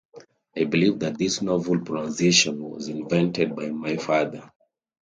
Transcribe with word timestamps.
I 0.57 0.63
believe 0.63 0.97
that 1.01 1.19
this 1.19 1.43
novel 1.43 1.81
pronunciation 1.81 2.59
was 2.59 2.87
invented 2.87 3.55
by 3.55 3.69
my 3.69 3.97
father. 3.97 4.51